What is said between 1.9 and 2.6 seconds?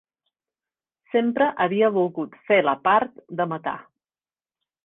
volgut fer